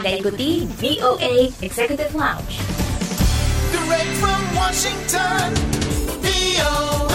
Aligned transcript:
Anda 0.00 0.16
ikuti 0.16 0.64
VOA 0.80 1.52
Executive 1.60 2.16
Lounge. 2.16 2.56
Direct 3.68 4.12
from 4.16 4.40
Washington, 4.56 5.52
VOA. 6.24 7.09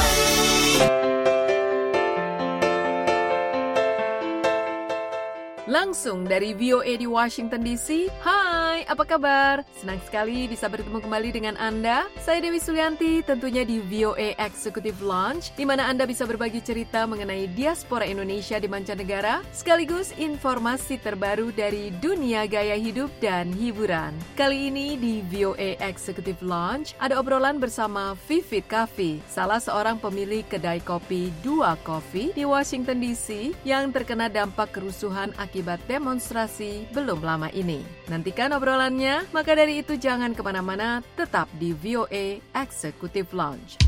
Langsung 5.76 6.24
dari 6.24 6.56
VOA 6.56 6.96
di 6.96 7.04
Washington 7.04 7.60
DC. 7.60 8.08
Hai, 8.24 8.88
apa 8.88 9.04
kabar? 9.04 9.60
Senang 9.76 10.00
sekali 10.08 10.48
bisa 10.48 10.72
bertemu 10.72 11.04
kembali 11.04 11.36
dengan 11.36 11.60
Anda. 11.60 12.08
Saya 12.16 12.40
Dewi 12.40 12.64
Sulianti, 12.64 13.20
tentunya 13.28 13.68
di 13.68 13.84
VOA 13.84 14.40
Executive 14.40 14.96
Lounge, 15.04 15.52
di 15.60 15.68
mana 15.68 15.92
Anda 15.92 16.08
bisa 16.08 16.24
berbagi 16.24 16.64
cerita 16.64 17.04
mengenai 17.04 17.52
diaspora 17.52 18.08
Indonesia 18.08 18.56
di 18.56 18.72
mancanegara, 18.72 19.44
sekaligus 19.52 20.16
informasi 20.16 20.96
terbaru 20.96 21.52
dari 21.52 21.92
dunia 22.00 22.48
gaya 22.48 22.80
hidup 22.80 23.12
dan 23.20 23.52
hiburan. 23.52 24.16
Kali 24.40 24.72
ini 24.72 24.96
di 24.96 25.28
VOA 25.28 25.76
Executive 25.84 26.40
Lounge, 26.40 26.96
ada 27.04 27.20
obrolan 27.20 27.60
bersama 27.60 28.16
Vivit 28.32 28.64
Coffee, 28.72 29.20
salah 29.28 29.60
seorang 29.60 30.00
pemilik 30.00 30.48
kedai 30.48 30.80
kopi 30.80 31.36
Dua 31.44 31.76
Coffee 31.84 32.32
di 32.32 32.48
Washington 32.48 33.04
DC 33.04 33.52
yang 33.68 33.92
terkena 33.92 34.32
dampak 34.32 34.72
kerusuhan 34.72 35.36
akibat 35.36 35.65
demonstrasi 35.90 36.86
belum 36.94 37.26
lama 37.26 37.50
ini. 37.50 37.82
Nantikan 38.06 38.54
obrolannya, 38.54 39.26
maka 39.34 39.58
dari 39.58 39.82
itu 39.82 39.98
jangan 39.98 40.38
ke 40.38 40.46
mana-mana, 40.46 41.02
tetap 41.18 41.50
di 41.58 41.74
VOA 41.74 42.38
Executive 42.54 43.34
Lounge. 43.34 43.82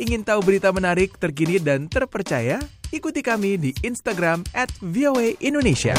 Ingin 0.00 0.24
tahu 0.24 0.40
berita 0.40 0.72
menarik, 0.72 1.20
terkini, 1.20 1.60
dan 1.60 1.84
terpercaya? 1.84 2.64
Ikuti 2.88 3.20
kami 3.20 3.60
di 3.60 3.70
Instagram 3.84 4.48
at 4.56 4.72
VOA 4.80 5.36
Indonesia. 5.44 5.92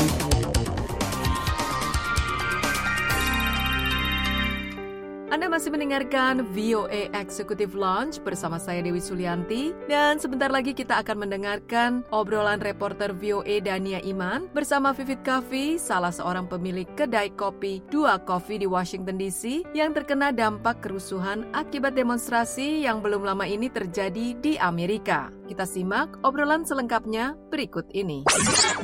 Anda 5.29 5.45
masih 5.45 5.69
mendengarkan 5.69 6.41
VOA 6.57 7.13
Executive 7.13 7.77
Lounge 7.77 8.17
bersama 8.17 8.57
saya 8.57 8.81
Dewi 8.81 8.97
Sulianti 8.97 9.77
dan 9.85 10.17
sebentar 10.17 10.49
lagi 10.49 10.73
kita 10.73 10.97
akan 11.05 11.21
mendengarkan 11.21 12.01
obrolan 12.09 12.57
reporter 12.57 13.13
VOA 13.13 13.61
Dania 13.61 14.01
Iman 14.01 14.49
bersama 14.57 14.89
Vivit 14.89 15.21
Coffee, 15.21 15.77
salah 15.77 16.09
seorang 16.09 16.49
pemilik 16.49 16.89
kedai 16.97 17.29
kopi 17.37 17.85
Dua 17.93 18.17
Coffee 18.17 18.57
di 18.57 18.65
Washington 18.65 19.21
DC 19.21 19.69
yang 19.77 19.93
terkena 19.93 20.33
dampak 20.33 20.81
kerusuhan 20.81 21.45
akibat 21.53 21.93
demonstrasi 21.93 22.81
yang 22.89 22.97
belum 22.97 23.21
lama 23.21 23.45
ini 23.45 23.69
terjadi 23.69 24.33
di 24.33 24.57
Amerika. 24.57 25.38
Kita 25.49 25.65
simak 25.65 26.21
obrolan 26.21 26.61
selengkapnya 26.61 27.33
berikut 27.49 27.89
ini. 27.89 28.21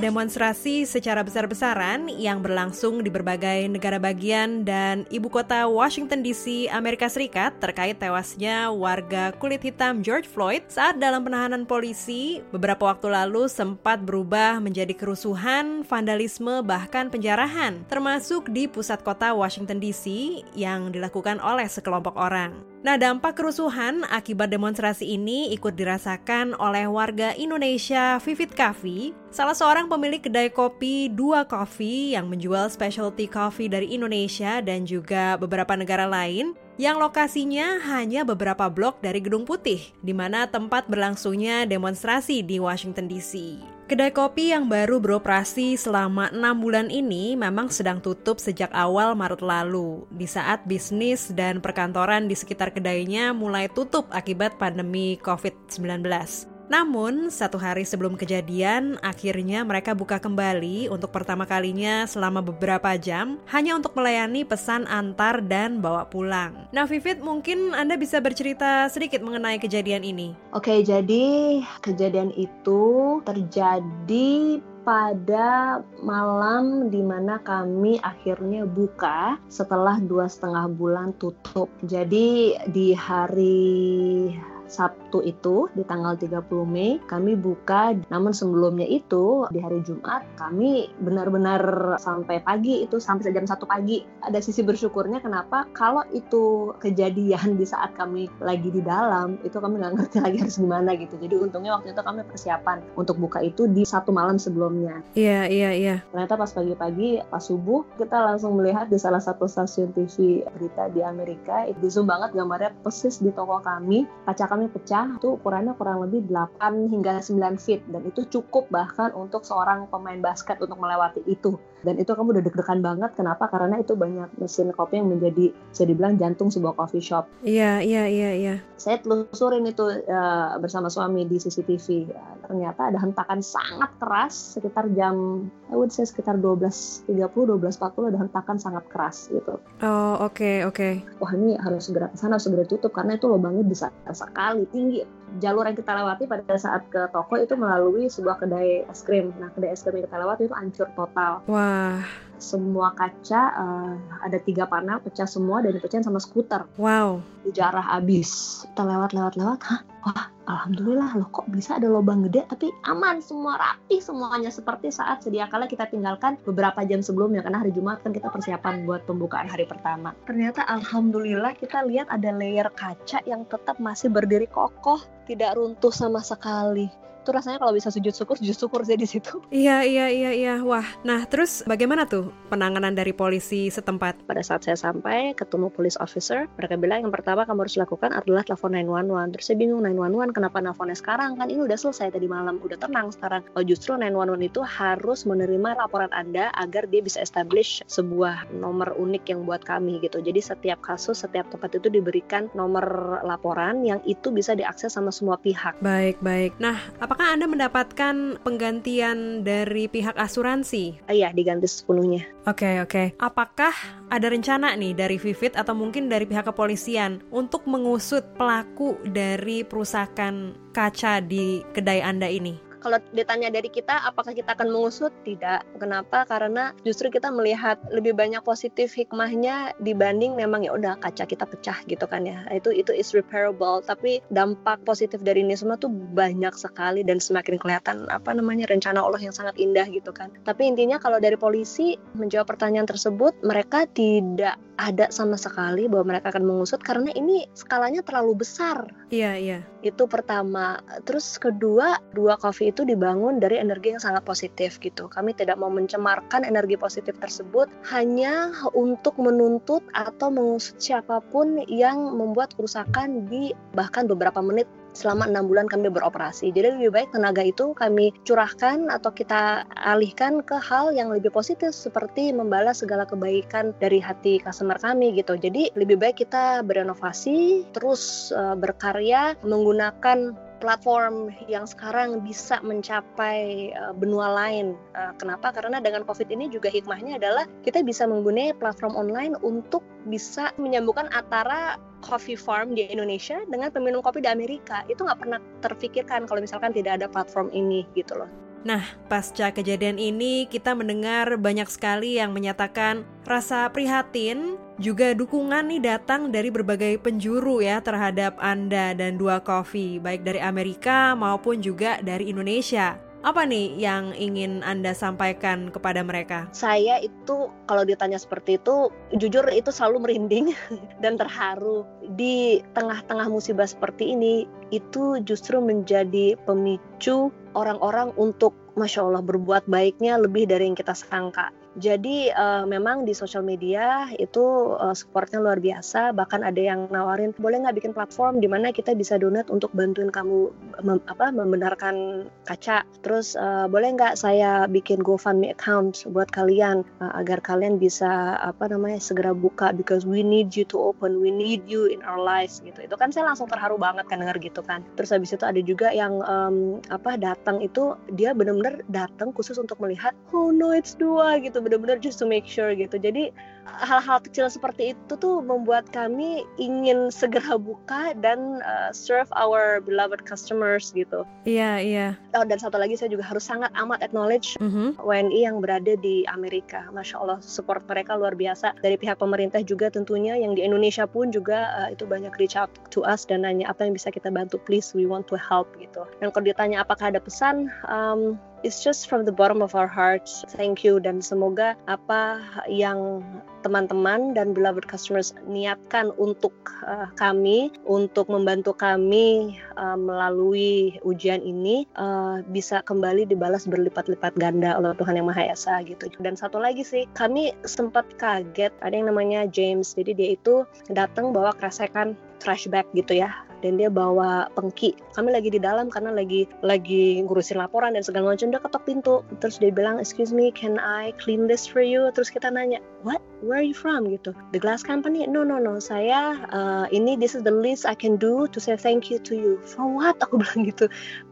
Demonstrasi 0.02 0.90
secara 0.90 1.22
besar-besaran 1.22 2.10
yang 2.10 2.42
berlangsung 2.42 3.06
di 3.06 3.14
berbagai 3.14 3.70
negara 3.70 4.02
bagian 4.02 4.66
dan 4.66 5.06
ibu 5.14 5.30
kota 5.30 5.70
Washington 5.70 6.26
DC, 6.26 6.66
Amerika 6.74 7.06
Serikat 7.06 7.62
terkait 7.62 8.02
tewasnya 8.02 8.74
warga 8.74 9.30
kulit 9.38 9.62
hitam 9.62 10.02
George 10.02 10.26
Floyd 10.26 10.66
saat 10.66 10.98
dalam 10.98 11.22
penahanan 11.22 11.70
polisi 11.70 12.42
beberapa 12.50 12.90
waktu 12.90 13.14
lalu 13.14 13.46
sempat 13.46 14.02
berubah 14.02 14.58
menjadi 14.58 14.98
kerusuhan, 14.98 15.86
vandalisme, 15.86 16.66
bahkan 16.66 17.14
penjarahan, 17.14 17.86
termasuk 17.86 18.50
di 18.50 18.66
pusat 18.66 19.06
kota 19.06 19.38
Washington 19.38 19.78
DC 19.78 20.42
yang 20.58 20.90
dilakukan 20.90 21.38
oleh 21.46 21.70
sekelompok 21.70 22.18
orang. 22.18 22.58
Nah, 22.86 23.02
dampak 23.02 23.42
kerusuhan 23.42 24.06
akibat 24.14 24.54
demonstrasi 24.54 25.18
ini 25.18 25.50
ikut 25.58 25.74
dirasakan 25.74 26.54
oleh 26.58 26.90
warga 26.90 27.32
Indonesia 27.38 28.18
Vivit 28.20 28.52
Coffee, 28.56 29.16
salah 29.30 29.54
seorang 29.54 29.88
pemilik 29.88 30.20
kedai 30.20 30.50
kopi 30.50 31.08
Dua 31.14 31.46
Coffee 31.46 32.18
yang 32.18 32.28
menjual 32.28 32.68
specialty 32.74 33.30
coffee 33.30 33.70
dari 33.70 33.94
Indonesia 33.94 34.60
dan 34.60 34.84
juga 34.84 35.38
beberapa 35.38 35.78
negara 35.78 36.10
lain 36.10 36.58
yang 36.76 37.00
lokasinya 37.00 37.80
hanya 37.88 38.28
beberapa 38.28 38.68
blok 38.68 39.00
dari 39.00 39.24
Gedung 39.24 39.48
Putih, 39.48 39.96
di 40.04 40.12
mana 40.12 40.48
tempat 40.48 40.88
berlangsungnya 40.92 41.64
demonstrasi 41.64 42.44
di 42.44 42.60
Washington 42.60 43.08
DC. 43.08 43.60
Kedai 43.86 44.10
kopi 44.10 44.50
yang 44.50 44.66
baru 44.66 44.98
beroperasi 44.98 45.78
selama 45.78 46.34
enam 46.34 46.58
bulan 46.58 46.90
ini 46.90 47.38
memang 47.38 47.70
sedang 47.70 48.02
tutup 48.02 48.42
sejak 48.42 48.74
awal 48.74 49.14
Maret 49.14 49.46
lalu, 49.46 50.10
di 50.10 50.26
saat 50.26 50.66
bisnis 50.66 51.30
dan 51.30 51.62
perkantoran 51.62 52.26
di 52.26 52.34
sekitar 52.34 52.74
kedainya 52.74 53.30
mulai 53.30 53.70
tutup 53.70 54.10
akibat 54.10 54.58
pandemi 54.58 55.22
COVID-19. 55.22 56.55
Namun, 56.66 57.30
satu 57.30 57.62
hari 57.62 57.86
sebelum 57.86 58.18
kejadian, 58.18 58.98
akhirnya 59.06 59.62
mereka 59.62 59.94
buka 59.94 60.18
kembali 60.18 60.90
untuk 60.90 61.14
pertama 61.14 61.46
kalinya 61.46 62.10
selama 62.10 62.42
beberapa 62.42 62.98
jam, 62.98 63.38
hanya 63.54 63.78
untuk 63.78 63.94
melayani 63.94 64.42
pesan 64.42 64.90
antar 64.90 65.46
dan 65.46 65.78
bawa 65.80 66.10
pulang. 66.10 66.66
Nah, 66.74 66.90
Vivit, 66.90 67.22
mungkin 67.22 67.78
Anda 67.78 67.96
bisa 67.96 68.18
bercerita 68.18 68.90
sedikit 68.90 69.22
mengenai 69.22 69.62
kejadian 69.62 70.02
ini. 70.02 70.34
Oke, 70.58 70.82
jadi 70.82 71.62
kejadian 71.86 72.34
itu 72.34 72.82
terjadi 73.26 74.62
pada 74.86 75.82
malam 76.06 76.94
di 76.94 77.02
mana 77.02 77.42
kami 77.42 77.98
akhirnya 78.06 78.70
buka 78.70 79.42
setelah 79.50 79.98
dua 79.98 80.30
setengah 80.30 80.70
bulan 80.70 81.10
tutup. 81.18 81.74
Jadi 81.82 82.54
di 82.70 82.94
hari 82.94 84.30
Sabtu 84.68 85.22
itu 85.26 85.70
di 85.74 85.84
tanggal 85.86 86.18
30 86.18 86.46
Mei 86.66 86.98
kami 87.06 87.38
buka. 87.38 87.96
Namun 88.10 88.32
sebelumnya 88.34 88.86
itu 88.86 89.46
di 89.54 89.60
hari 89.62 89.82
Jumat 89.86 90.26
kami 90.36 90.90
benar-benar 91.02 91.96
sampai 92.02 92.42
pagi 92.42 92.84
itu 92.86 92.98
sampai 92.98 93.32
jam 93.32 93.46
satu 93.46 93.70
pagi. 93.70 94.04
Ada 94.26 94.42
sisi 94.42 94.66
bersyukurnya 94.66 95.22
kenapa? 95.22 95.70
Kalau 95.74 96.04
itu 96.12 96.74
kejadian 96.82 97.58
di 97.60 97.66
saat 97.66 97.94
kami 97.96 98.28
lagi 98.42 98.70
di 98.70 98.82
dalam 98.82 99.38
itu 99.46 99.58
kami 99.58 99.82
nggak 99.82 99.94
ngerti 99.96 100.18
lagi 100.22 100.38
harus 100.42 100.58
gimana 100.58 100.98
gitu. 100.98 101.16
Jadi 101.18 101.36
untungnya 101.38 101.78
waktu 101.78 101.94
itu 101.94 102.02
kami 102.02 102.22
persiapan 102.26 102.78
untuk 102.98 103.18
buka 103.22 103.42
itu 103.42 103.70
di 103.70 103.86
satu 103.86 104.10
malam 104.12 104.38
sebelumnya. 104.42 105.02
Iya, 105.16 105.48
iya, 105.48 105.72
iya. 105.76 105.96
ternyata 106.12 106.36
pas 106.36 106.52
pagi-pagi 106.52 107.24
pas 107.28 107.44
subuh 107.44 107.84
kita 107.98 108.18
langsung 108.20 108.58
melihat 108.58 108.88
di 108.88 108.98
salah 109.00 109.22
satu 109.22 109.46
stasiun 109.48 109.92
TV 109.94 110.46
berita 110.56 110.90
di 110.92 111.02
Amerika. 111.06 111.68
Itu 111.70 111.88
zoom 111.88 112.08
banget 112.10 112.34
gambarnya 112.34 112.72
persis 112.82 113.22
di 113.22 113.30
toko 113.32 113.62
kami. 113.62 114.08
Kaca 114.26 114.46
kami 114.56 114.72
pecah 114.72 115.20
tuh 115.20 115.36
ukurannya 115.36 115.76
kurang 115.76 116.08
lebih 116.08 116.24
8 116.32 116.88
hingga 116.88 117.20
9 117.20 117.60
feet. 117.60 117.84
Dan 117.92 118.08
itu 118.08 118.24
cukup 118.32 118.72
bahkan 118.72 119.12
untuk 119.12 119.44
seorang 119.44 119.92
pemain 119.92 120.24
basket 120.24 120.64
untuk 120.64 120.80
melewati 120.80 121.20
itu. 121.28 121.60
Dan 121.84 122.00
itu 122.00 122.16
kamu 122.16 122.40
udah 122.40 122.44
deg-degan 122.48 122.80
banget. 122.80 123.12
Kenapa? 123.20 123.52
Karena 123.52 123.84
itu 123.84 123.94
banyak 123.94 124.32
mesin 124.40 124.72
kopi 124.72 125.04
yang 125.04 125.12
menjadi 125.12 125.52
bisa 125.52 125.84
dibilang 125.84 126.16
jantung 126.16 126.48
sebuah 126.48 126.80
coffee 126.80 127.04
shop. 127.04 127.28
Iya, 127.44 127.84
iya, 127.84 128.08
iya, 128.08 128.32
iya. 128.32 128.56
saya 128.80 129.02
telusurin 129.02 129.66
itu 129.66 129.82
uh, 129.88 130.56
bersama 130.62 130.92
suami 130.92 131.26
di 131.26 131.42
CCTV 131.42 132.06
Ya, 132.06 132.22
ternyata 132.46 132.94
ada 132.94 133.00
hentakan 133.02 133.42
sangat 133.42 133.90
keras 133.98 134.54
sekitar 134.54 134.86
jam 134.94 135.48
I 135.74 135.74
would 135.74 135.90
say 135.90 136.06
sekitar 136.06 136.38
12.30 136.38 137.10
12.40 137.34 138.14
ada 138.14 138.20
hentakan 138.22 138.58
sangat 138.62 138.86
keras 138.94 139.34
gitu. 139.34 139.58
Oh, 139.82 140.16
oke, 140.22 140.70
oke. 140.70 141.02
wah 141.18 141.32
ini 141.34 141.58
harus 141.58 141.90
segera 141.90 142.14
ke 142.14 142.18
sana 142.22 142.38
harus 142.38 142.46
segera 142.46 142.70
tutup 142.70 142.94
karena 142.94 143.18
itu 143.18 143.26
lubangnya 143.26 143.66
besar 143.66 143.90
sekali 144.14 144.45
tinggi 144.70 145.02
jalur 145.42 145.66
yang 145.66 145.74
kita 145.74 145.92
lewati 145.98 146.30
pada 146.30 146.56
saat 146.56 146.86
ke 146.94 147.10
toko 147.10 147.36
itu 147.42 147.58
melalui 147.58 148.06
sebuah 148.12 148.38
kedai 148.44 148.86
es 148.86 149.02
krim. 149.02 149.34
Nah 149.42 149.50
kedai 149.52 149.74
es 149.74 149.82
krim 149.82 149.98
yang 149.98 150.06
kita 150.06 150.22
lewati 150.22 150.46
itu 150.46 150.56
hancur 150.56 150.88
total. 150.94 151.42
Wah, 151.50 152.06
semua 152.38 152.94
kaca 152.94 153.42
eh, 153.56 153.94
ada 154.22 154.38
tiga 154.44 154.70
panel 154.70 155.02
pecah 155.02 155.26
semua 155.26 155.66
dan 155.66 155.74
dipecahin 155.74 156.06
sama 156.06 156.22
skuter. 156.22 156.68
Wow. 156.78 157.26
jarah 157.54 157.98
abis 157.98 158.64
kita 158.70 158.84
lewat 158.86 159.18
lewat 159.18 159.34
lewat. 159.40 159.60
Hah? 159.66 159.82
Wah 160.06 160.35
alhamdulillah 160.46 161.18
loh 161.18 161.30
kok 161.34 161.50
bisa 161.50 161.78
ada 161.78 161.90
lubang 161.90 162.26
gede 162.30 162.46
tapi 162.50 162.70
aman 162.90 163.22
semua 163.22 163.58
rapi 163.58 163.98
semuanya 164.02 164.50
seperti 164.50 164.94
saat 164.94 165.26
sedia 165.26 165.50
kala 165.50 165.66
kita 165.66 165.90
tinggalkan 165.90 166.38
beberapa 166.46 166.86
jam 166.86 167.02
sebelumnya 167.02 167.42
karena 167.42 167.62
hari 167.62 167.74
Jumat 167.74 168.02
kan 168.06 168.14
kita 168.14 168.30
persiapan 168.30 168.86
buat 168.86 169.04
pembukaan 169.10 169.50
hari 169.50 169.66
pertama. 169.66 170.14
Ternyata 170.30 170.64
alhamdulillah 170.70 171.58
kita 171.58 171.84
lihat 171.86 172.08
ada 172.10 172.30
layer 172.34 172.70
kaca 172.74 173.22
yang 173.26 173.44
tetap 173.50 173.78
masih 173.82 174.14
berdiri 174.14 174.46
kokoh 174.50 175.02
tidak 175.26 175.58
runtuh 175.58 175.94
sama 175.94 176.22
sekali 176.22 176.88
itu 177.26 177.34
rasanya 177.34 177.58
kalau 177.58 177.74
bisa 177.74 177.90
sujud 177.90 178.14
syukur 178.14 178.38
sujud 178.38 178.54
syukur 178.54 178.86
sih 178.86 178.94
di 178.94 179.10
situ 179.10 179.42
Iya, 179.66 179.82
iya, 179.82 180.06
iya, 180.14 180.32
iya. 180.36 180.56
Wah, 180.62 180.86
nah 181.02 181.26
terus 181.26 181.66
bagaimana 181.66 182.06
tuh 182.06 182.30
penanganan 182.54 182.94
dari 182.94 183.16
polisi 183.18 183.74
setempat? 183.74 184.22
pada 184.30 184.42
saat 184.46 184.68
saya 184.68 184.76
sampai 184.76 185.32
ketemu 185.32 185.72
police 185.72 185.96
officer 186.04 186.46
mereka 186.60 186.76
bilang 186.76 187.08
yang 187.08 187.14
pertama 187.14 187.48
kamu 187.48 187.64
harus 187.64 187.80
lakukan 187.80 188.12
adalah 188.12 188.44
telepon 188.44 188.76
911 188.76 189.32
terus 189.32 189.46
saya 189.48 189.58
bingung 189.58 189.82
911 189.88 190.36
kenapa 190.36 190.58
nelfonnya 190.60 190.98
sekarang 191.00 191.32
kan 191.40 191.48
ini 191.48 191.62
udah 191.64 191.80
selesai 191.80 192.12
tadi 192.12 192.28
malam 192.28 192.60
udah 192.60 192.76
tenang 192.76 193.16
sekarang 193.16 193.48
oh 193.56 193.64
justru 193.64 193.96
911 193.96 194.52
itu 194.52 194.62
harus 194.66 195.24
menerima 195.24 195.70
laporan 195.80 196.12
anda 196.12 196.52
agar 196.60 196.84
dia 196.92 197.00
bisa 197.00 197.24
establish 197.24 197.80
sebuah 197.88 198.52
nomor 198.52 198.92
unik 199.00 199.24
yang 199.32 199.48
buat 199.48 199.64
kami 199.64 200.04
gitu 200.04 200.20
jadi 200.20 200.44
setiap 200.44 200.84
kasus 200.84 201.24
setiap 201.24 201.48
tempat 201.48 201.80
itu 201.80 201.88
diberikan 201.88 202.52
nomor 202.52 202.84
laporan 203.24 203.88
yang 203.88 204.04
itu 204.04 204.36
bisa 204.36 204.52
diakses 204.52 204.92
sama 204.92 205.16
semua 205.16 205.40
pihak 205.40 205.80
Baik, 205.80 206.20
baik. 206.20 206.60
Nah, 206.60 206.76
apakah 207.00 207.15
apakah 207.16 207.32
Anda 207.32 207.48
mendapatkan 207.48 208.16
penggantian 208.44 209.48
dari 209.48 209.88
pihak 209.88 210.20
asuransi? 210.20 211.00
Iya, 211.08 211.32
diganti 211.32 211.64
sepenuhnya. 211.64 212.28
Oke, 212.44 212.84
oke. 212.84 213.16
Apakah 213.24 213.72
ada 214.12 214.28
rencana 214.28 214.76
nih 214.76 214.92
dari 214.92 215.16
Vivit 215.16 215.56
atau 215.56 215.72
mungkin 215.72 216.12
dari 216.12 216.28
pihak 216.28 216.52
kepolisian 216.52 217.24
untuk 217.32 217.64
mengusut 217.72 218.36
pelaku 218.36 219.00
dari 219.08 219.64
perusakan 219.64 220.60
kaca 220.76 221.24
di 221.24 221.64
kedai 221.72 222.04
Anda 222.04 222.28
ini? 222.28 222.65
Kalau 222.86 223.02
ditanya 223.18 223.50
dari 223.50 223.66
kita, 223.66 224.06
apakah 224.06 224.38
kita 224.38 224.54
akan 224.54 224.70
mengusut? 224.70 225.10
Tidak. 225.26 225.82
Kenapa? 225.82 226.22
Karena 226.30 226.70
justru 226.86 227.10
kita 227.10 227.34
melihat 227.34 227.82
lebih 227.90 228.14
banyak 228.14 228.46
positif 228.46 228.94
hikmahnya 228.94 229.74
dibanding 229.82 230.38
memang 230.38 230.70
ya 230.70 230.78
udah 230.78 230.94
kaca 231.02 231.26
kita 231.26 231.50
pecah 231.50 231.82
gitu 231.90 232.06
kan 232.06 232.30
ya. 232.30 232.46
Itu 232.54 232.70
itu 232.70 232.94
is 232.94 233.10
repairable. 233.18 233.82
Tapi 233.82 234.22
dampak 234.30 234.86
positif 234.86 235.26
dari 235.26 235.42
ini 235.42 235.58
semua 235.58 235.82
tuh 235.82 235.90
banyak 235.90 236.54
sekali 236.54 237.02
dan 237.02 237.18
semakin 237.18 237.58
kelihatan 237.58 238.06
apa 238.14 238.38
namanya 238.38 238.70
rencana 238.70 239.02
Allah 239.02 239.18
yang 239.18 239.34
sangat 239.34 239.58
indah 239.58 239.90
gitu 239.90 240.14
kan. 240.14 240.30
Tapi 240.46 240.70
intinya 240.70 241.02
kalau 241.02 241.18
dari 241.18 241.42
polisi 241.42 241.98
menjawab 242.14 242.54
pertanyaan 242.54 242.86
tersebut, 242.86 243.34
mereka 243.42 243.90
tidak 243.90 244.62
ada 244.76 245.08
sama 245.12 245.40
sekali 245.40 245.88
bahwa 245.88 246.16
mereka 246.16 246.36
akan 246.36 246.44
mengusut 246.44 246.84
karena 246.84 247.12
ini 247.16 247.48
skalanya 247.56 248.04
terlalu 248.04 248.44
besar 248.44 248.92
Iya, 249.08 249.40
iya. 249.40 249.60
itu 249.80 250.04
pertama 250.10 250.84
terus 251.08 251.40
kedua 251.40 252.00
dua 252.12 252.36
coffee 252.36 252.75
itu 252.76 252.84
dibangun 252.84 253.40
dari 253.40 253.56
energi 253.56 253.96
yang 253.96 254.04
sangat 254.04 254.28
positif 254.28 254.76
gitu 254.84 255.08
kami 255.08 255.32
tidak 255.32 255.56
mau 255.56 255.72
mencemarkan 255.72 256.44
energi 256.44 256.76
positif 256.76 257.16
tersebut 257.24 257.72
hanya 257.88 258.52
untuk 258.76 259.16
menuntut 259.16 259.80
atau 259.96 260.28
mengusut 260.28 260.76
siapa 260.76 261.24
pun 261.32 261.64
yang 261.72 262.20
membuat 262.20 262.52
kerusakan 262.60 263.32
di 263.32 263.56
bahkan 263.72 264.12
beberapa 264.12 264.44
menit 264.44 264.68
selama 264.96 265.28
enam 265.28 265.52
bulan 265.52 265.68
kami 265.68 265.92
beroperasi. 265.92 266.56
Jadi 266.56 266.80
lebih 266.80 266.96
baik 266.96 267.12
tenaga 267.12 267.44
itu 267.44 267.76
kami 267.76 268.16
curahkan 268.24 268.88
atau 268.88 269.12
kita 269.12 269.68
alihkan 269.76 270.40
ke 270.42 270.56
hal 270.56 270.96
yang 270.96 271.12
lebih 271.12 271.30
positif 271.30 271.76
seperti 271.76 272.32
membalas 272.32 272.82
segala 272.82 273.04
kebaikan 273.04 273.76
dari 273.84 274.00
hati 274.00 274.40
customer 274.40 274.80
kami 274.80 275.12
gitu. 275.20 275.36
Jadi 275.36 275.76
lebih 275.76 276.00
baik 276.00 276.24
kita 276.24 276.64
berenovasi, 276.64 277.68
terus 277.76 278.32
uh, 278.32 278.56
berkarya 278.56 279.36
menggunakan 279.44 280.34
platform 280.66 281.30
yang 281.46 281.70
sekarang 281.70 282.26
bisa 282.26 282.58
mencapai 282.66 283.70
uh, 283.78 283.94
benua 283.94 284.34
lain. 284.34 284.74
Uh, 284.98 285.14
kenapa? 285.22 285.54
Karena 285.54 285.78
dengan 285.78 286.02
COVID 286.10 286.26
ini 286.34 286.50
juga 286.50 286.74
hikmahnya 286.74 287.22
adalah 287.22 287.46
kita 287.62 287.86
bisa 287.86 288.10
menggunakan 288.10 288.58
platform 288.58 288.98
online 288.98 289.38
untuk 289.46 289.86
bisa 290.10 290.50
menyambungkan 290.58 291.06
antara 291.14 291.78
coffee 292.02 292.38
farm 292.38 292.74
di 292.74 292.90
Indonesia 292.90 293.46
dengan 293.46 293.70
peminum 293.70 294.02
kopi 294.02 294.26
di 294.26 294.30
Amerika. 294.34 294.82
Itu 294.90 295.06
nggak 295.06 295.22
pernah 295.22 295.40
terfikirkan 295.62 296.26
kalau 296.26 296.42
misalkan 296.42 296.74
tidak 296.74 296.98
ada 296.98 297.06
platform 297.06 297.54
ini 297.54 297.86
gitu 297.94 298.18
loh. 298.18 298.30
Nah, 298.66 298.82
pasca 299.06 299.54
kejadian 299.54 300.02
ini 300.02 300.50
kita 300.50 300.74
mendengar 300.74 301.38
banyak 301.38 301.70
sekali 301.70 302.18
yang 302.18 302.34
menyatakan 302.34 303.06
rasa 303.30 303.70
prihatin 303.70 304.58
juga 304.76 305.16
dukungan 305.16 305.72
nih 305.72 305.82
datang 305.84 306.36
dari 306.36 306.52
berbagai 306.52 307.00
penjuru 307.00 307.64
ya 307.64 307.80
terhadap 307.80 308.36
Anda 308.44 308.92
dan 308.92 309.16
Dua 309.16 309.40
Coffee, 309.40 310.04
baik 310.04 310.28
dari 310.28 310.44
Amerika 310.44 311.16
maupun 311.16 311.64
juga 311.64 312.00
dari 312.04 312.28
Indonesia. 312.28 313.00
Apa 313.26 313.42
nih 313.42 313.82
yang 313.82 314.14
ingin 314.14 314.62
Anda 314.62 314.94
sampaikan 314.94 315.74
kepada 315.74 316.06
mereka? 316.06 316.46
Saya 316.54 317.02
itu 317.02 317.50
kalau 317.66 317.82
ditanya 317.82 318.22
seperti 318.22 318.62
itu, 318.62 318.94
jujur 319.18 319.42
itu 319.50 319.74
selalu 319.74 320.06
merinding 320.06 320.54
dan 321.04 321.18
terharu. 321.18 321.90
Di 322.14 322.62
tengah-tengah 322.78 323.26
musibah 323.26 323.66
seperti 323.66 324.14
ini, 324.14 324.46
itu 324.70 325.18
justru 325.26 325.58
menjadi 325.58 326.38
pemicu 326.46 327.34
orang-orang 327.58 328.14
untuk 328.14 328.54
Masya 328.78 329.10
Allah 329.10 329.26
berbuat 329.26 329.66
baiknya 329.66 330.22
lebih 330.22 330.46
dari 330.46 330.70
yang 330.70 330.78
kita 330.78 330.94
sangka. 330.94 331.50
Jadi 331.76 332.32
uh, 332.32 332.64
memang 332.64 333.04
di 333.04 333.12
sosial 333.12 333.44
media 333.44 334.08
itu 334.16 334.76
uh, 334.80 334.96
supportnya 334.96 335.44
luar 335.44 335.60
biasa. 335.60 336.16
Bahkan 336.16 336.48
ada 336.48 336.62
yang 336.62 336.88
nawarin 336.88 337.36
boleh 337.36 337.68
nggak 337.68 337.76
bikin 337.84 337.92
platform 337.92 338.40
di 338.40 338.48
mana 338.48 338.72
kita 338.72 338.96
bisa 338.96 339.20
donat 339.20 339.52
untuk 339.52 339.76
bantuin 339.76 340.08
kamu 340.08 340.56
mem, 340.88 341.04
apa 341.12 341.36
membenarkan 341.36 342.28
kaca. 342.48 342.88
Terus 343.04 343.36
uh, 343.36 343.68
boleh 343.68 343.92
nggak 343.92 344.16
saya 344.16 344.72
bikin 344.72 345.04
GoFundMe 345.04 345.52
account 345.52 346.08
buat 346.16 346.32
kalian 346.32 346.88
uh, 347.04 347.12
agar 347.20 347.44
kalian 347.44 347.76
bisa 347.76 348.40
apa 348.40 348.72
namanya 348.72 349.04
segera 349.04 349.36
buka 349.36 349.76
because 349.76 350.08
we 350.08 350.24
need 350.24 350.56
you 350.56 350.64
to 350.64 350.80
open, 350.80 351.20
we 351.20 351.28
need 351.28 351.68
you 351.68 351.92
in 351.92 352.00
our 352.08 352.24
lives 352.24 352.64
gitu. 352.64 352.88
Itu 352.88 352.96
kan 352.96 353.12
saya 353.12 353.28
langsung 353.28 353.52
terharu 353.52 353.76
banget 353.76 354.08
kan 354.08 354.24
dengar 354.24 354.40
gitu 354.40 354.64
kan. 354.64 354.80
Terus 354.96 355.12
habis 355.12 355.36
itu 355.36 355.44
ada 355.44 355.60
juga 355.60 355.92
yang 355.92 356.24
um, 356.24 356.80
apa 356.88 357.20
datang 357.20 357.60
itu 357.60 358.00
dia 358.16 358.32
benar-benar 358.32 358.80
datang 358.88 359.36
khusus 359.36 359.60
untuk 359.60 359.76
melihat 359.84 360.16
oh 360.32 360.56
no 360.56 360.72
it's 360.72 360.96
dua 360.96 361.36
gitu 361.44 361.65
benar-benar 361.66 361.98
just 361.98 362.22
to 362.22 362.30
make 362.30 362.46
sure 362.46 362.72
gitu. 362.78 363.02
Jadi 363.02 363.34
hal-hal 363.66 364.22
kecil 364.22 364.46
seperti 364.46 364.94
itu 364.94 365.14
tuh 365.18 365.42
membuat 365.42 365.90
kami 365.90 366.46
ingin 366.62 367.10
segera 367.10 367.58
buka 367.58 368.14
dan 368.22 368.62
uh, 368.62 368.94
serve 368.94 369.28
our 369.34 369.82
beloved 369.82 370.22
customers 370.24 370.94
gitu. 370.94 371.26
Iya, 371.50 371.82
iya. 371.82 372.08
Oh 372.38 372.46
dan 372.46 372.62
satu 372.62 372.78
lagi 372.78 372.94
saya 372.94 373.10
juga 373.10 373.26
harus 373.26 373.42
sangat 373.42 373.74
amat 373.74 374.06
acknowledge 374.06 374.56
Mhm. 374.62 375.02
WNI 375.02 375.40
yang 375.42 375.58
berada 375.60 375.98
di 375.98 376.24
Amerika. 376.30 376.86
Masya 376.94 377.18
Allah 377.18 377.40
support 377.42 377.82
mereka 377.90 378.14
luar 378.14 378.38
biasa 378.38 378.78
dari 378.86 378.96
pihak 378.96 379.18
pemerintah 379.18 379.66
juga 379.66 379.90
tentunya 379.90 380.38
yang 380.38 380.54
di 380.54 380.62
Indonesia 380.62 381.10
pun 381.10 381.34
juga 381.34 381.74
uh, 381.74 381.90
itu 381.90 382.06
banyak 382.06 382.32
reach 382.38 382.54
out 382.54 382.70
to 382.94 383.02
us 383.02 383.26
dan 383.26 383.44
nanya 383.44 383.66
apa 383.68 383.84
yang 383.88 383.98
bisa 383.98 384.14
kita 384.14 384.30
bantu 384.30 384.62
please 384.62 384.94
we 384.94 385.10
want 385.10 385.26
to 385.26 385.36
help 385.36 385.66
gitu. 385.82 386.06
Dan 386.22 386.30
kalau 386.30 386.46
ditanya 386.46 386.86
apakah 386.86 387.10
ada 387.10 387.20
pesan 387.20 387.74
um, 387.90 388.38
It's 388.66 388.82
just 388.82 389.06
from 389.06 389.30
the 389.30 389.32
bottom 389.32 389.62
of 389.62 389.78
our 389.78 389.86
hearts. 389.86 390.42
Thank 390.58 390.82
you 390.82 390.98
dan 390.98 391.22
semoga 391.22 391.78
apa 391.86 392.42
yang 392.66 393.22
teman-teman 393.62 394.34
dan 394.34 394.58
beloved 394.58 394.90
customers 394.90 395.38
niatkan 395.46 396.10
untuk 396.18 396.50
uh, 396.82 397.06
kami 397.14 397.70
untuk 397.86 398.26
membantu 398.26 398.74
kami 398.74 399.62
uh, 399.78 399.94
melalui 399.94 400.98
ujian 401.06 401.46
ini 401.46 401.86
uh, 401.94 402.42
bisa 402.50 402.82
kembali 402.82 403.30
dibalas 403.30 403.70
berlipat-lipat 403.70 404.34
ganda 404.42 404.74
oleh 404.82 404.98
Tuhan 404.98 405.22
yang 405.22 405.30
Maha 405.30 405.46
Esa 405.46 405.86
gitu. 405.86 406.10
Dan 406.18 406.34
satu 406.34 406.58
lagi 406.58 406.82
sih, 406.82 407.06
kami 407.14 407.54
sempat 407.70 408.10
kaget 408.18 408.74
ada 408.82 408.98
yang 408.98 409.14
namanya 409.14 409.46
James. 409.46 409.94
Jadi 409.94 410.18
dia 410.18 410.30
itu 410.34 410.66
datang 410.90 411.30
bawa 411.38 411.54
kresekan 411.54 412.18
trash 412.42 412.66
bag 412.66 412.90
gitu 412.98 413.22
ya 413.22 413.46
dan 413.66 413.82
dia 413.82 413.90
bawa 413.90 414.46
pengki. 414.54 414.94
Kami 415.18 415.34
lagi 415.34 415.50
di 415.50 415.58
dalam 415.58 415.90
karena 415.90 416.14
lagi 416.14 416.46
lagi 416.62 417.18
ngurusin 417.26 417.58
laporan 417.58 417.98
dan 417.98 418.06
segala 418.06 418.38
macam. 418.38 418.54
Dia 418.54 418.62
ketok 418.62 418.86
pintu 418.86 419.26
terus 419.42 419.58
dia 419.58 419.74
bilang 419.74 419.98
excuse 419.98 420.30
me 420.30 420.54
can 420.54 420.78
I 420.78 421.18
clean 421.18 421.50
this 421.50 421.66
for 421.66 421.82
you? 421.82 422.14
Terus 422.14 422.30
kita 422.30 422.54
nanya 422.54 422.86
what? 423.02 423.26
Where 423.42 423.62
are 423.62 423.66
you 423.66 423.74
from? 423.74 424.06
Gitu. 424.06 424.38
The 424.54 424.62
glass 424.62 424.86
company? 424.86 425.26
No 425.26 425.42
no 425.42 425.58
no. 425.58 425.82
Saya 425.82 426.38
uh, 426.54 426.86
ini 426.94 427.18
this 427.18 427.34
is 427.34 427.42
the 427.42 427.54
least 427.54 427.90
I 427.90 427.98
can 427.98 428.22
do 428.22 428.46
to 428.54 428.58
say 428.62 428.78
thank 428.78 429.10
you 429.10 429.18
to 429.26 429.34
you. 429.34 429.58
For 429.66 429.90
what? 429.90 430.22
Aku 430.22 430.38
bilang 430.46 430.70
gitu. 430.70 430.86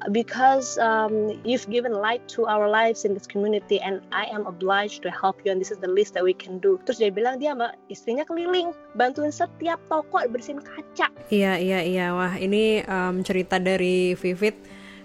Because 0.09 0.81
um, 0.81 1.37
you've 1.45 1.69
given 1.69 1.93
light 1.93 2.25
to 2.33 2.49
our 2.49 2.65
lives 2.65 3.05
in 3.05 3.13
this 3.13 3.29
community 3.29 3.77
and 3.77 4.01
I 4.09 4.25
am 4.33 4.49
obliged 4.49 5.05
to 5.05 5.13
help 5.13 5.45
you 5.45 5.53
and 5.53 5.61
this 5.61 5.69
is 5.69 5.77
the 5.77 5.89
least 5.89 6.17
that 6.17 6.25
we 6.25 6.33
can 6.33 6.57
do. 6.57 6.81
Terus 6.89 6.97
dia 6.97 7.13
bilang 7.13 7.37
dia 7.37 7.53
sama 7.53 7.77
istrinya 7.93 8.25
keliling 8.25 8.73
bantuin 8.97 9.29
setiap 9.29 9.77
toko 9.85 10.21
bersihin 10.29 10.61
kaca. 10.61 11.09
Iya, 11.29 11.61
iya, 11.61 11.79
iya. 11.83 12.07
Wah, 12.23 12.39
ini 12.39 12.79
em, 12.79 13.19
cerita 13.19 13.59
dari 13.59 14.15
Vivit 14.15 14.55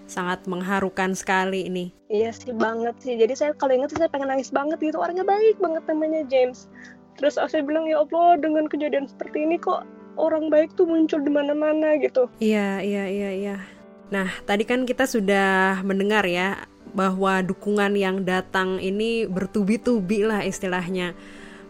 sangat 0.07 0.47
mengharukan 0.47 1.11
sekali 1.11 1.67
ini. 1.67 1.91
Iya 2.07 2.31
sih 2.31 2.55
banget 2.55 2.95
sih. 3.03 3.19
Jadi 3.19 3.35
saya 3.35 3.51
kalau 3.59 3.75
ingat 3.75 3.91
saya 3.91 4.07
pengen 4.07 4.31
nangis 4.31 4.47
banget 4.55 4.79
gitu. 4.79 4.95
Orangnya 5.03 5.27
baik 5.27 5.59
banget 5.59 5.83
namanya 5.91 6.23
James. 6.31 6.71
Terus 7.19 7.35
saya 7.35 7.59
bilang 7.59 7.91
ya 7.91 7.99
Allah 7.99 8.39
dengan 8.39 8.71
kejadian 8.71 9.03
seperti 9.11 9.43
ini 9.43 9.59
kok 9.59 9.83
orang 10.15 10.47
baik 10.47 10.71
tuh 10.79 10.87
muncul 10.87 11.19
di 11.19 11.27
mana-mana 11.27 11.99
gitu. 11.99 12.31
Iya, 12.39 12.79
iya, 12.87 13.11
iya, 13.11 13.29
iya. 13.35 13.57
Nah, 14.15 14.31
tadi 14.47 14.63
kan 14.63 14.87
kita 14.87 15.03
sudah 15.03 15.83
mendengar 15.83 16.23
ya 16.23 16.71
bahwa 16.95 17.43
dukungan 17.43 17.99
yang 17.99 18.23
datang 18.23 18.79
ini 18.79 19.27
bertubi-tubi 19.27 20.23
lah 20.23 20.47
istilahnya. 20.47 21.11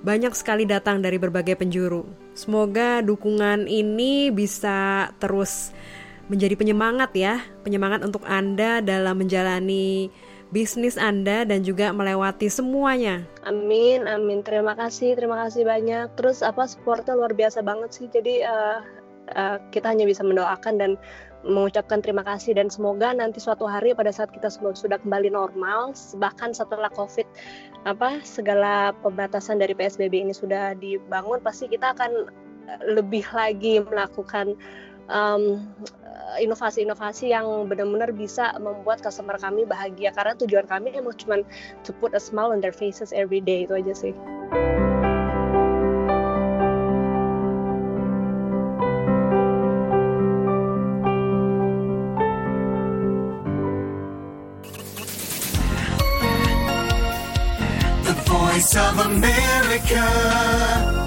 Banyak 0.05 0.37
sekali 0.37 0.69
datang 0.69 1.01
dari 1.01 1.17
berbagai 1.17 1.57
penjuru. 1.57 2.28
Semoga 2.39 3.03
dukungan 3.03 3.67
ini 3.67 4.31
bisa 4.31 5.11
terus 5.19 5.75
menjadi 6.31 6.55
penyemangat 6.55 7.11
ya, 7.11 7.43
penyemangat 7.67 7.99
untuk 7.99 8.23
Anda 8.23 8.79
dalam 8.79 9.19
menjalani 9.19 10.07
bisnis 10.55 10.95
Anda 10.95 11.43
dan 11.43 11.67
juga 11.67 11.91
melewati 11.91 12.47
semuanya. 12.47 13.27
Amin, 13.43 14.07
amin. 14.07 14.39
Terima 14.39 14.71
kasih, 14.71 15.19
terima 15.19 15.35
kasih 15.43 15.67
banyak. 15.67 16.15
Terus 16.15 16.39
apa 16.39 16.63
supportnya 16.63 17.19
luar 17.19 17.35
biasa 17.35 17.59
banget 17.59 17.91
sih. 17.91 18.07
Jadi 18.07 18.39
eh, 18.39 18.79
eh, 19.35 19.57
kita 19.75 19.91
hanya 19.91 20.07
bisa 20.07 20.23
mendoakan 20.23 20.79
dan 20.79 20.91
mengucapkan 21.43 22.03
terima 22.03 22.19
kasih 22.25 22.51
dan 22.51 22.67
semoga 22.67 23.15
nanti 23.15 23.39
suatu 23.39 23.63
hari 23.63 23.95
pada 23.95 24.11
saat 24.11 24.27
kita 24.35 24.51
semua 24.51 24.75
sudah 24.75 24.99
kembali 24.99 25.31
normal 25.31 25.95
bahkan 26.19 26.51
setelah 26.51 26.91
covid 26.91 27.23
apa 27.87 28.19
segala 28.27 28.91
pembatasan 28.99 29.55
dari 29.55 29.71
PSBB 29.71 30.27
ini 30.27 30.35
sudah 30.35 30.75
dibangun 30.75 31.39
pasti 31.39 31.71
kita 31.71 31.95
akan 31.95 32.11
eh, 32.67 32.81
lebih 32.91 33.23
lagi 33.31 33.79
melakukan 33.79 34.59
um, 35.07 35.63
inovasi-inovasi 36.37 37.33
yang 37.33 37.65
benar-benar 37.65 38.13
bisa 38.13 38.53
membuat 38.61 39.01
customer 39.01 39.35
kami 39.41 39.65
bahagia 39.65 40.13
karena 40.13 40.37
tujuan 40.37 40.69
kami 40.69 40.93
emang 40.93 41.17
cuma 41.17 41.41
to 41.81 41.91
put 41.97 42.13
a 42.13 42.21
smile 42.21 42.53
on 42.53 42.61
their 42.61 42.75
faces 42.75 43.09
every 43.15 43.41
day 43.41 43.65
itu 43.65 43.73
aja 43.73 43.93
sih. 43.97 44.13
America. 59.05 60.98